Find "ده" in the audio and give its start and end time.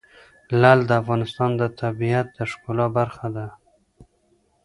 3.35-3.47